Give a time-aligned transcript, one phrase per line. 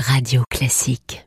[0.00, 1.26] Radio Classique.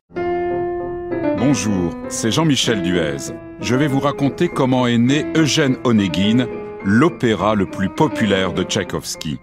[1.38, 3.32] Bonjour, c'est Jean-Michel Duez.
[3.60, 6.48] Je vais vous raconter comment est né Eugène Onegin,
[6.84, 9.38] l'opéra le plus populaire de Tchaïkovski.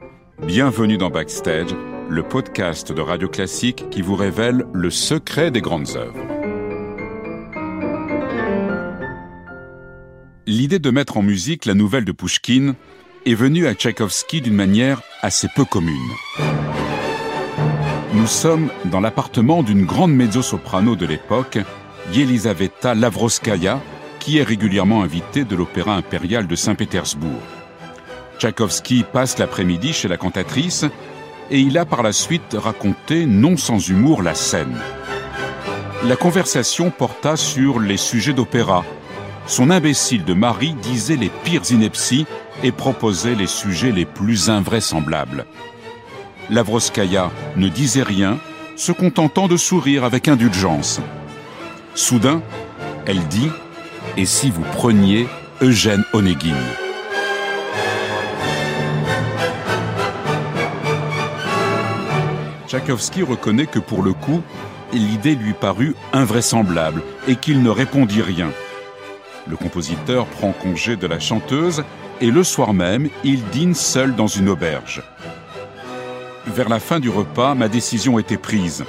[0.46, 1.74] Bienvenue dans Backstage,
[2.10, 6.26] le podcast de Radio Classique qui vous révèle le secret des grandes œuvres.
[10.46, 12.76] L'idée de mettre en musique la nouvelle de Pushkin
[13.26, 15.96] est venue à Tchaïkovski d'une manière assez peu commune.
[18.14, 21.60] Nous sommes dans l'appartement d'une grande mezzo-soprano de l'époque,
[22.12, 23.80] Yelizaveta Lavroskaya,
[24.20, 27.42] qui est régulièrement invitée de l'Opéra impérial de Saint-Pétersbourg.
[28.38, 30.84] Tchaïkovski passe l'après-midi chez la cantatrice
[31.50, 34.78] et il a par la suite raconté, non sans humour, la scène.
[36.04, 38.84] La conversation porta sur les sujets d'opéra.
[39.48, 42.26] Son imbécile de mari disait les pires inepties
[42.62, 45.46] et proposait les sujets les plus invraisemblables.
[46.50, 48.40] Lavroskaya ne disait rien,
[48.76, 51.00] se contentant de sourire avec indulgence.
[51.94, 52.42] Soudain,
[53.06, 53.50] elle dit
[54.18, 55.28] Et si vous preniez
[55.62, 56.56] Eugène Onegin?
[62.68, 64.42] Tchaïkovski reconnaît que pour le coup,
[64.94, 68.50] l'idée lui parut invraisemblable et qu'il ne répondit rien.
[69.48, 71.84] Le compositeur prend congé de la chanteuse
[72.22, 75.04] et le soir même, il dîne seul dans une auberge.
[76.48, 78.84] Vers la fin du repas, ma décision était prise.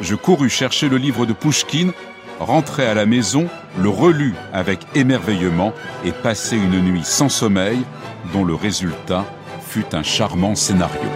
[0.00, 1.92] Je courus chercher le livre de Pouchkine,
[2.38, 3.48] rentrai à la maison,
[3.80, 5.72] le relus avec émerveillement
[6.04, 7.78] et passai une nuit sans sommeil,
[8.32, 9.24] dont le résultat
[9.66, 11.08] fut un charmant scénario.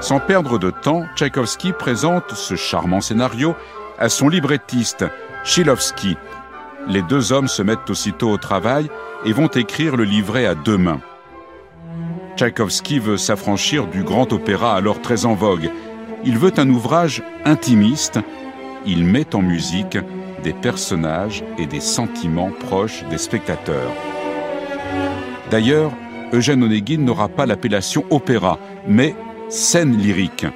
[0.00, 3.56] Sans perdre de temps, Tchaïkovski présente ce charmant scénario
[3.98, 5.04] à son librettiste,
[5.42, 6.16] Chilovski.
[6.86, 8.88] Les deux hommes se mettent aussitôt au travail
[9.24, 11.00] et vont écrire le livret à deux mains.
[12.38, 15.70] Tchaïkovski veut s'affranchir du grand opéra alors très en vogue.
[16.24, 18.20] Il veut un ouvrage intimiste.
[18.86, 19.98] Il met en musique
[20.44, 23.90] des personnages et des sentiments proches des spectateurs.
[25.50, 25.90] D'ailleurs,
[26.32, 29.16] Eugène Onegin n'aura pas l'appellation opéra, mais
[29.48, 30.46] scène lyrique.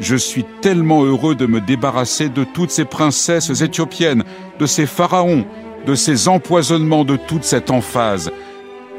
[0.00, 4.24] Je suis tellement heureux de me débarrasser de toutes ces princesses éthiopiennes,
[4.58, 5.44] de ces pharaons,
[5.86, 8.32] de ces empoisonnements, de toute cette emphase.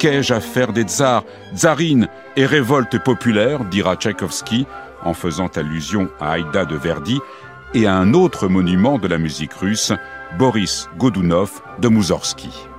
[0.03, 1.23] Qu'ai-je à faire des tsars,
[1.55, 4.67] tsarines et révoltes populaires, dira Tchaïkovski,
[5.05, 7.21] en faisant allusion à Aïda de Verdi
[7.73, 9.93] et à un autre monument de la musique russe,
[10.37, 12.72] Boris Godunov de Moussorski.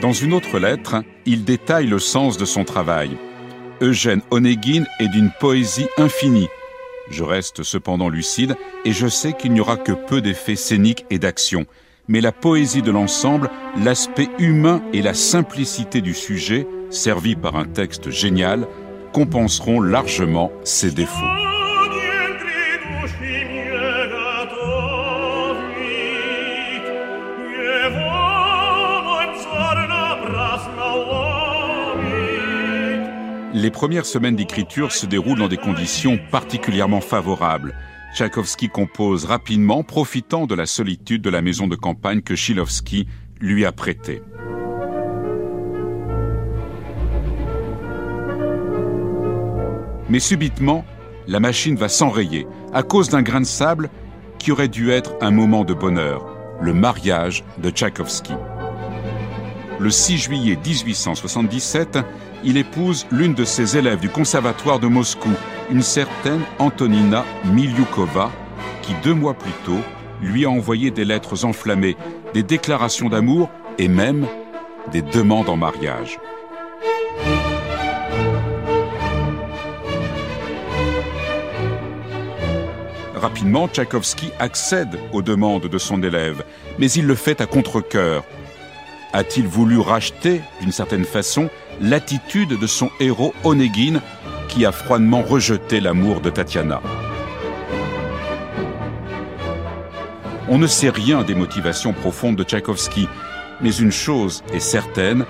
[0.00, 3.16] Dans une autre lettre, il détaille le sens de son travail.
[3.80, 6.48] Eugène Onegin est d'une poésie infinie.
[7.10, 8.54] Je reste cependant lucide
[8.84, 11.66] et je sais qu'il n'y aura que peu d'effets scéniques et d'action.
[12.06, 13.50] Mais la poésie de l'ensemble,
[13.82, 18.68] l'aspect humain et la simplicité du sujet, servis par un texte génial,
[19.12, 21.57] compenseront largement ses défauts.
[33.58, 37.74] Les premières semaines d'écriture se déroulent dans des conditions particulièrement favorables.
[38.14, 43.08] Tchaïkovski compose rapidement, profitant de la solitude de la maison de campagne que Chilovski
[43.40, 44.22] lui a prêtée.
[50.08, 50.84] Mais subitement,
[51.26, 53.90] la machine va s'enrayer à cause d'un grain de sable
[54.38, 56.24] qui aurait dû être un moment de bonheur,
[56.60, 58.34] le mariage de Tchaïkovski.
[59.80, 61.98] Le 6 juillet 1877,
[62.42, 65.30] il épouse l'une de ses élèves du conservatoire de Moscou,
[65.70, 68.32] une certaine Antonina Milyukova,
[68.82, 69.78] qui deux mois plus tôt
[70.20, 71.96] lui a envoyé des lettres enflammées,
[72.34, 74.26] des déclarations d'amour et même
[74.90, 76.18] des demandes en mariage.
[83.14, 86.44] Rapidement, Tchaïkovski accède aux demandes de son élève,
[86.78, 88.24] mais il le fait à contre-coeur.
[89.12, 91.48] A-t-il voulu racheter, d'une certaine façon,
[91.80, 94.02] l'attitude de son héros Onegin,
[94.48, 96.82] qui a froidement rejeté l'amour de Tatiana?
[100.50, 103.08] On ne sait rien des motivations profondes de Tchaïkovski,
[103.60, 105.24] mais une chose est certaine,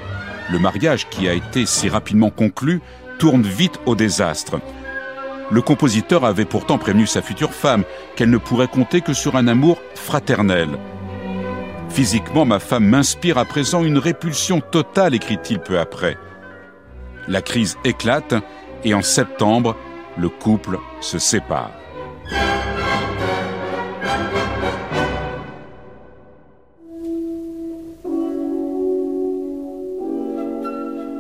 [0.51, 2.81] le mariage qui a été si rapidement conclu
[3.19, 4.61] tourne vite au désastre.
[5.51, 7.85] Le compositeur avait pourtant prévenu sa future femme
[8.17, 10.69] qu'elle ne pourrait compter que sur un amour fraternel.
[11.91, 16.17] Physiquement, ma femme m'inspire à présent une répulsion totale, écrit-il peu après.
[17.27, 18.35] La crise éclate
[18.85, 19.77] et en septembre,
[20.17, 21.73] le couple se sépare.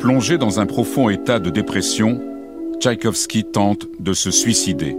[0.01, 2.21] Plongé dans un profond état de dépression,
[2.81, 4.97] Tchaïkovski tente de se suicider.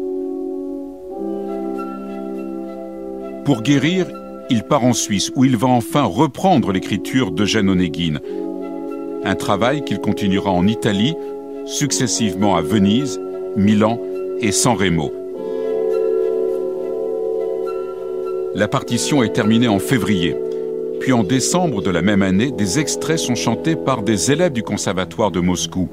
[3.46, 4.06] Pour guérir,
[4.50, 8.20] il part en Suisse où il va enfin reprendre l'écriture d'Eugène Onegin.
[9.24, 11.16] Un travail qu'il continuera en Italie,
[11.66, 13.20] successivement à Venise,
[13.56, 14.00] Milan
[14.40, 15.12] et San Remo.
[18.56, 20.36] La partition est terminée en février.
[21.00, 24.64] Puis en décembre de la même année, des extraits sont chantés par des élèves du
[24.64, 25.90] Conservatoire de Moscou.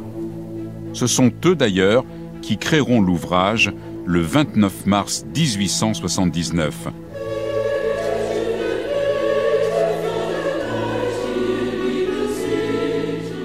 [0.92, 2.04] Ce sont eux d'ailleurs
[2.42, 3.72] qui créeront l'ouvrage
[4.06, 6.88] le 29 mars 1879.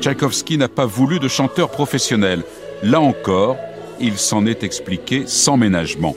[0.01, 2.43] Tchaïkovski n'a pas voulu de chanteur professionnel.
[2.81, 3.55] Là encore,
[3.99, 6.15] il s'en est expliqué sans ménagement.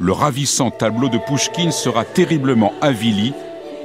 [0.00, 3.32] Le ravissant tableau de Pouchkine sera terriblement avili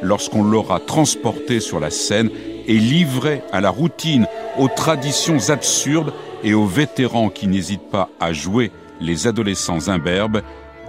[0.01, 2.31] lorsqu'on l'aura transporté sur la scène
[2.67, 4.25] et livré à la routine,
[4.57, 6.11] aux traditions absurdes
[6.43, 10.41] et aux vétérans qui n'hésitent pas à jouer les adolescents imberbes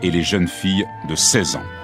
[0.03, 1.82] et les jeunes filles de 16 ans.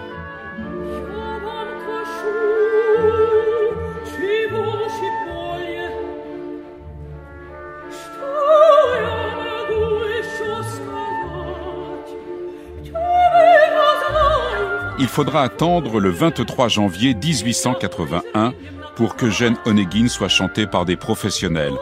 [15.19, 18.55] Faudra attendre le 23 janvier 1881
[18.95, 21.75] pour que Jeanne Onegin soit chantée par des professionnels.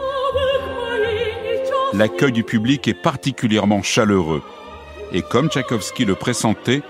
[1.93, 4.41] L'accueil du public est particulièrement chaleureux.
[5.11, 6.81] Et comme Tchaïkovski le pressentait,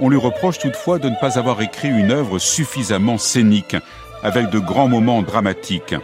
[0.00, 3.76] on lui reproche toutefois de ne pas avoir écrit une œuvre suffisamment scénique,
[4.22, 5.94] avec de grands moments dramatiques.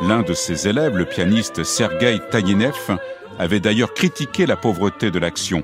[0.00, 2.98] L'un de ses élèves, le pianiste Sergei Taïnev,
[3.38, 5.62] avait d'ailleurs critiqué la pauvreté de l'action,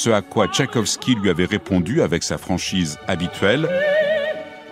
[0.00, 3.68] ce à quoi Tchaïkovski lui avait répondu avec sa franchise habituelle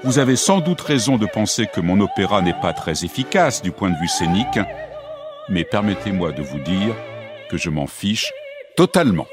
[0.02, 3.70] Vous avez sans doute raison de penser que mon opéra n'est pas très efficace du
[3.70, 4.58] point de vue scénique,
[5.50, 6.94] mais permettez-moi de vous dire
[7.50, 8.32] que je m'en fiche
[8.74, 9.26] totalement.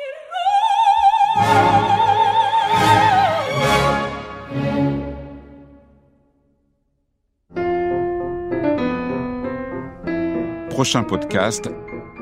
[10.71, 11.69] Prochain podcast,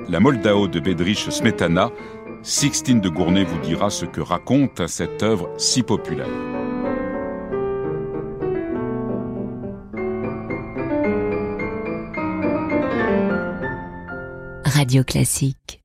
[0.09, 1.89] la Moldao de Bedrich Smetana
[2.45, 6.27] Sixtine de Gournay vous dira ce que raconte cette œuvre si populaire.
[14.65, 15.82] Radio Classique